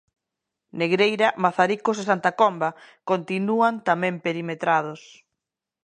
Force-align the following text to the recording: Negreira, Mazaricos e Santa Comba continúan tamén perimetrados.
Negreira, 0.81 1.27
Mazaricos 1.43 1.97
e 2.01 2.07
Santa 2.11 2.31
Comba 2.41 2.69
continúan 3.09 3.73
tamén 3.89 4.15
perimetrados. 4.25 5.01